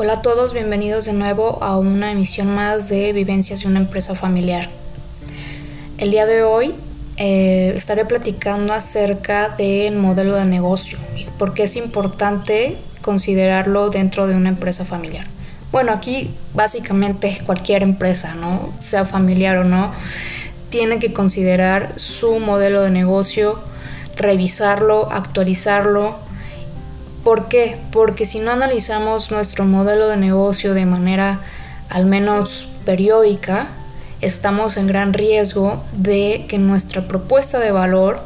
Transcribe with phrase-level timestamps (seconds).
[0.00, 4.14] Hola a todos, bienvenidos de nuevo a una emisión más de Vivencias de una empresa
[4.14, 4.68] familiar.
[5.98, 6.72] El día de hoy
[7.16, 14.28] eh, estaré platicando acerca del modelo de negocio y por qué es importante considerarlo dentro
[14.28, 15.26] de una empresa familiar.
[15.72, 18.72] Bueno, aquí básicamente cualquier empresa, ¿no?
[18.80, 19.92] sea familiar o no,
[20.70, 23.60] tiene que considerar su modelo de negocio,
[24.16, 26.27] revisarlo, actualizarlo,
[27.28, 27.76] ¿Por qué?
[27.92, 31.38] Porque si no analizamos nuestro modelo de negocio de manera
[31.90, 33.68] al menos periódica,
[34.22, 38.18] estamos en gran riesgo de que nuestra propuesta de valor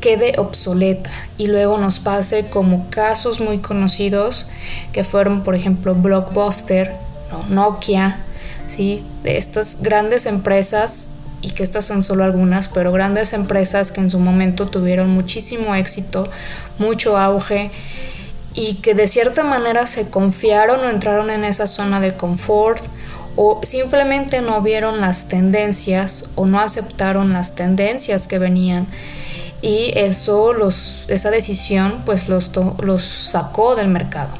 [0.00, 4.46] quede obsoleta y luego nos pase como casos muy conocidos
[4.92, 6.94] que fueron por ejemplo Blockbuster,
[7.50, 8.20] Nokia,
[8.66, 9.04] ¿sí?
[9.22, 14.10] de estas grandes empresas y que estas son solo algunas, pero grandes empresas que en
[14.10, 16.28] su momento tuvieron muchísimo éxito,
[16.78, 17.70] mucho auge
[18.54, 22.82] y que de cierta manera se confiaron o entraron en esa zona de confort
[23.36, 28.86] o simplemente no vieron las tendencias o no aceptaron las tendencias que venían
[29.62, 34.30] y eso los, esa decisión pues los, los sacó del mercado.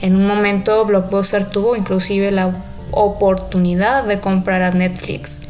[0.00, 2.50] En un momento Blockbuster tuvo inclusive la
[2.90, 5.40] oportunidad de comprar a Netflix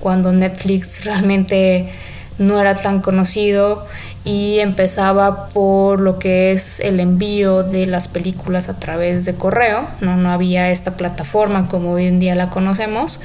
[0.00, 1.90] cuando Netflix realmente
[2.38, 3.86] no era tan conocido
[4.24, 9.88] y empezaba por lo que es el envío de las películas a través de correo,
[10.00, 13.20] no, no había esta plataforma como hoy en día la conocemos.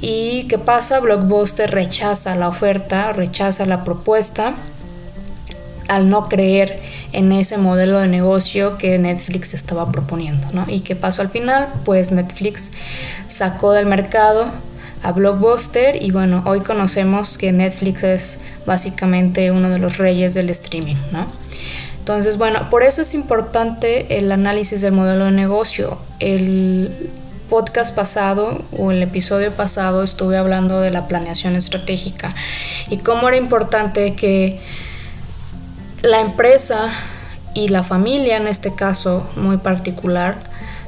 [0.00, 1.00] ¿Y qué pasa?
[1.00, 4.54] Blockbuster rechaza la oferta, rechaza la propuesta
[5.88, 6.80] al no creer
[7.12, 10.48] en ese modelo de negocio que Netflix estaba proponiendo.
[10.52, 10.64] ¿no?
[10.68, 11.68] ¿Y qué pasó al final?
[11.84, 12.72] Pues Netflix
[13.28, 14.46] sacó del mercado
[15.06, 20.50] a Blockbuster y bueno, hoy conocemos que Netflix es básicamente uno de los reyes del
[20.50, 21.26] streaming, ¿no?
[22.00, 25.96] Entonces, bueno, por eso es importante el análisis del modelo de negocio.
[26.18, 27.10] El
[27.48, 32.34] podcast pasado o el episodio pasado estuve hablando de la planeación estratégica
[32.90, 34.58] y cómo era importante que
[36.02, 36.90] la empresa
[37.54, 40.36] y la familia, en este caso muy particular,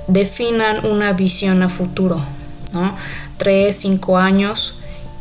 [0.09, 2.19] definan una visión a futuro,
[2.72, 2.97] ¿no?
[3.38, 4.75] 3, 5 años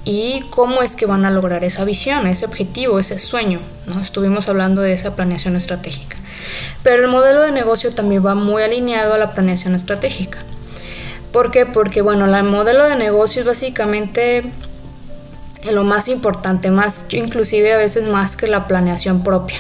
[0.03, 3.59] y cómo es que van a lograr esa visión, ese objetivo, ese sueño.
[3.87, 3.99] ¿no?
[3.99, 6.17] Estuvimos hablando de esa planeación estratégica.
[6.81, 10.39] Pero el modelo de negocio también va muy alineado a la planeación estratégica.
[11.31, 11.65] ¿Por qué?
[11.65, 14.43] Porque bueno, el modelo de negocio es básicamente
[15.71, 19.57] lo más importante, más inclusive a veces más que la planeación propia.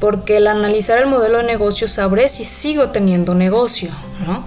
[0.00, 3.90] Porque el analizar el modelo de negocio sabré si sigo teniendo negocio,
[4.26, 4.44] ¿no?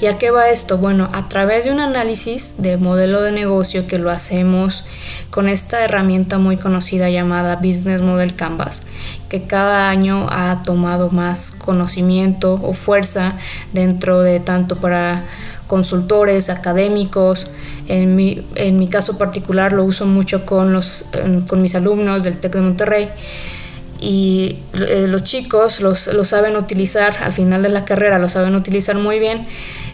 [0.00, 0.78] ¿Y a qué va esto?
[0.78, 4.84] Bueno, a través de un análisis de modelo de negocio que lo hacemos
[5.30, 8.82] con esta herramienta muy conocida llamada Business Model Canvas,
[9.28, 13.34] que cada año ha tomado más conocimiento o fuerza
[13.72, 15.24] dentro de tanto para
[15.72, 17.50] consultores, académicos.
[17.88, 21.06] En mi, en mi caso particular lo uso mucho con, los,
[21.48, 23.08] con mis alumnos del TEC de Monterrey
[23.98, 28.54] y eh, los chicos los, lo saben utilizar al final de la carrera, lo saben
[28.54, 29.46] utilizar muy bien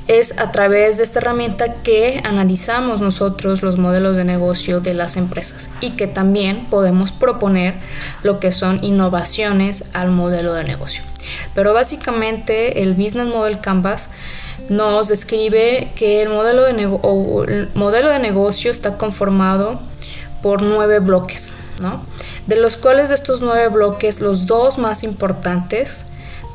[0.08, 5.16] es a través de esta herramienta que analizamos nosotros los modelos de negocio de las
[5.16, 7.74] empresas y que también podemos proponer
[8.22, 11.04] lo que son innovaciones al modelo de negocio.
[11.54, 14.10] Pero básicamente el Business Model Canvas
[14.68, 19.80] nos describe que el modelo de, el modelo de negocio está conformado
[20.42, 22.02] por nueve bloques, ¿no?
[22.48, 26.06] de los cuales de estos nueve bloques los dos más importantes,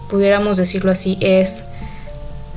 [0.09, 1.65] pudiéramos decirlo así, es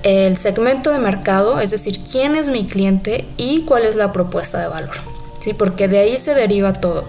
[0.02, 4.58] el segmento de mercado, es decir, quién es mi cliente y cuál es la propuesta
[4.58, 4.96] de valor.
[5.40, 5.52] ¿sí?
[5.52, 7.04] Porque de ahí se deriva todo.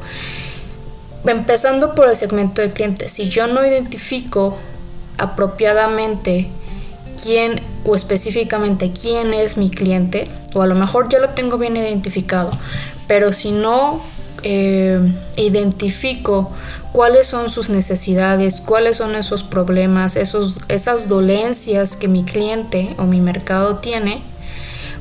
[1.26, 4.58] Empezando por el segmento de cliente, si yo no identifico
[5.18, 6.50] apropiadamente
[7.22, 11.78] quién o específicamente quién es mi cliente, o a lo mejor ya lo tengo bien
[11.78, 12.52] identificado,
[13.08, 14.02] pero si no
[14.44, 15.00] eh,
[15.36, 16.52] identifico
[16.92, 23.06] cuáles son sus necesidades, cuáles son esos problemas, esos, esas dolencias que mi cliente o
[23.06, 24.22] mi mercado tiene,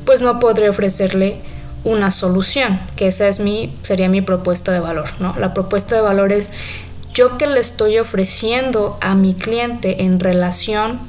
[0.05, 1.37] pues no podré ofrecerle
[1.83, 5.35] una solución, que esa es mi, sería mi propuesta de valor, ¿no?
[5.37, 6.51] La propuesta de valor es
[7.17, 10.99] yo que le estoy ofreciendo a mi cliente en relación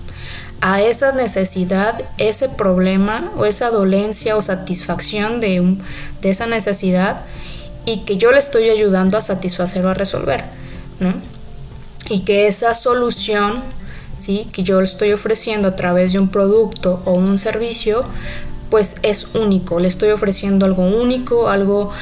[0.62, 5.76] a esa necesidad, ese problema o esa dolencia o satisfacción de,
[6.22, 7.20] de esa necesidad
[7.84, 10.44] y que yo le estoy ayudando a satisfacer o a resolver.
[12.08, 13.62] Y que esa solución
[14.16, 14.48] ¿sí?
[14.50, 18.02] que yo le estoy ofreciendo a través de un producto o un servicio,
[18.70, 19.78] pues es único.
[19.78, 21.92] Le estoy ofreciendo algo único, algo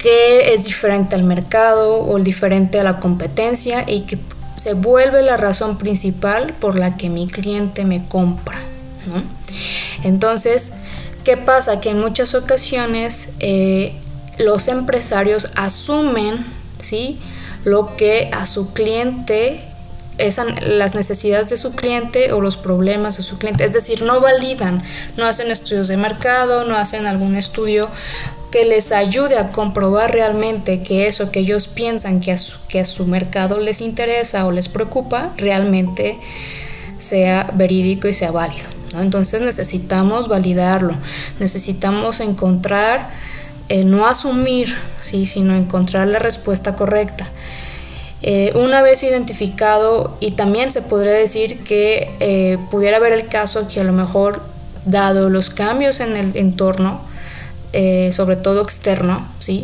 [0.00, 4.18] que es diferente al mercado o diferente a la competencia y que
[4.56, 8.58] se vuelve la razón principal por la que mi cliente me compra.
[10.02, 10.72] Entonces,
[11.24, 11.80] ¿qué pasa?
[11.80, 13.94] Que en muchas ocasiones eh,
[14.38, 16.44] los empresarios asumen
[16.80, 17.18] ¿sí?
[17.64, 19.64] lo que a su cliente
[20.66, 23.64] las necesidades de su cliente o los problemas de su cliente.
[23.64, 24.82] Es decir, no validan,
[25.16, 27.88] no hacen estudios de mercado, no hacen algún estudio
[28.50, 32.80] que les ayude a comprobar realmente que eso que ellos piensan que a su, que
[32.80, 36.18] a su mercado les interesa o les preocupa, realmente
[36.98, 38.66] sea verídico y sea válido.
[38.98, 40.94] Entonces necesitamos validarlo,
[41.38, 43.10] necesitamos encontrar,
[43.68, 45.26] eh, no asumir, ¿sí?
[45.26, 47.28] sino encontrar la respuesta correcta.
[48.22, 53.66] Eh, una vez identificado, y también se podría decir que eh, pudiera haber el caso
[53.68, 54.42] que a lo mejor,
[54.84, 57.00] dado los cambios en el entorno,
[57.72, 59.62] eh, sobre todo externo, ¿sí?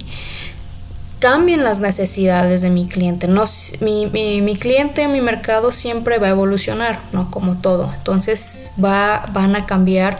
[1.18, 3.26] cambien las necesidades de mi cliente.
[3.26, 3.44] No,
[3.80, 7.30] mi, mi, cliente, mi mercado siempre va a evolucionar, ¿no?
[7.30, 7.90] Como todo.
[7.96, 10.18] Entonces va, van a cambiar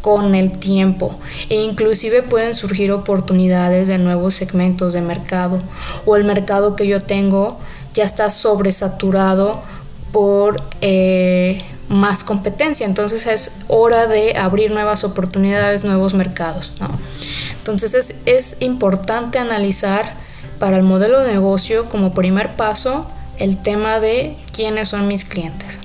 [0.00, 5.58] con el tiempo e inclusive pueden surgir oportunidades de nuevos segmentos de mercado
[6.04, 7.58] o el mercado que yo tengo
[7.94, 9.62] ya está sobresaturado
[10.12, 11.58] por eh,
[11.94, 12.86] más competencia.
[12.86, 16.72] Entonces es hora de abrir nuevas oportunidades nuevos mercados
[17.64, 20.16] entonces es, es importante analizar
[20.58, 25.80] para el modelo de negocio como primer paso el tema de quiénes son mis clientes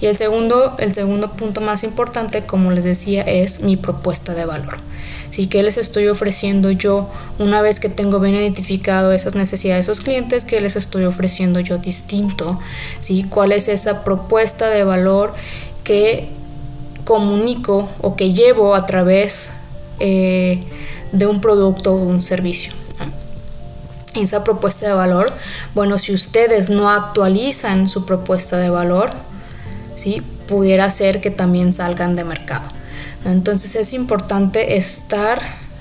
[0.00, 4.44] y el segundo, el segundo punto más importante, como les decía, es mi propuesta de
[4.44, 4.76] valor.
[5.32, 7.08] Así que les estoy ofreciendo yo
[7.38, 10.44] una vez que tengo bien identificado esas necesidades de esos clientes?
[10.44, 12.60] que les estoy ofreciendo yo distinto?
[13.00, 13.24] ¿sí?
[13.24, 15.32] ¿Cuál es esa propuesta de valor
[15.84, 16.28] que
[17.06, 19.52] comunico o que llevo a través
[20.00, 20.60] eh,
[21.12, 22.74] de un producto o un servicio?
[24.14, 25.32] esa propuesta de valor,
[25.74, 29.08] bueno, si ustedes no actualizan su propuesta de valor,
[29.96, 30.20] ¿sí?
[30.46, 32.68] pudiera ser que también salgan de mercado.
[33.24, 35.40] Entonces es importante estar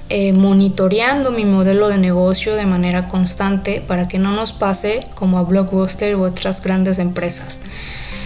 [0.09, 5.37] eh, monitoreando mi modelo de negocio de manera constante para que no nos pase como
[5.37, 7.59] a Blockbuster u otras grandes empresas.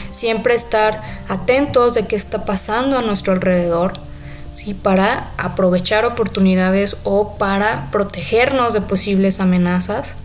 [0.09, 3.94] Siempre estar atentos de qué está pasando a nuestro alrededor,
[4.51, 4.73] ¿sí?
[4.73, 10.15] para aprovechar oportunidades o para protegernos de posibles amenazas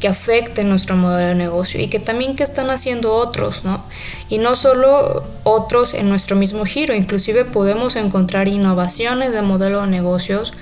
[0.00, 3.82] que afecten nuestro modelo de negocio y que también que están haciendo otros, ¿no?
[4.28, 9.88] Y no solo otros en nuestro mismo giro, inclusive podemos encontrar innovaciones de modelo de
[9.88, 10.52] negocios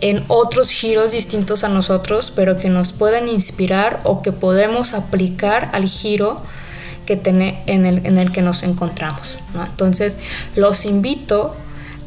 [0.00, 5.70] en otros giros distintos a nosotros, pero que nos pueden inspirar o que podemos aplicar
[5.72, 6.40] al giro
[7.06, 7.42] que en,
[7.84, 9.36] el, en el que nos encontramos.
[9.54, 10.20] Entonces,
[10.56, 11.54] los invito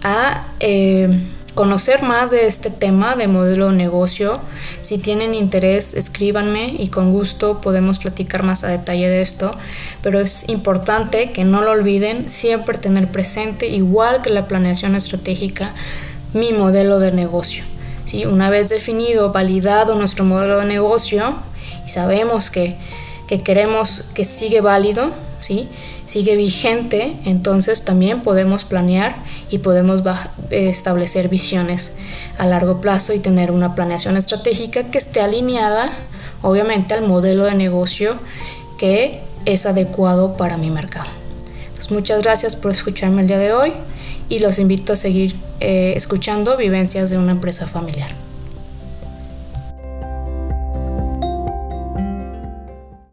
[0.04, 1.10] a eh,
[1.58, 4.34] conocer más de este tema de modelo de negocio.
[4.84, 9.52] Si tienen interés, escríbanme y con gusto podemos platicar más a detalle de esto.
[10.04, 15.74] Pero es importante que no lo olviden, siempre tener presente, igual que la planeación estratégica,
[16.32, 17.64] mi modelo de negocio.
[18.06, 18.26] ¿sí?
[18.26, 21.38] Una vez definido, validado nuestro modelo de negocio
[21.88, 22.76] y sabemos que,
[23.28, 25.70] que queremos que sigue válido, ¿sí?
[26.08, 29.16] sigue vigente, entonces también podemos planear
[29.52, 30.02] y podemos
[30.50, 31.94] establecer visiones
[32.38, 35.92] a largo plazo y tener una planeación estratégica que esté alineada,
[36.42, 38.12] obviamente, al modelo de negocio
[38.80, 41.10] que es adecuado para mi mercado.
[41.90, 43.74] muchas gracias por escucharme el día de hoy
[44.30, 48.27] y los invito a seguir eh, escuchando Vivencias de una empresa familiar.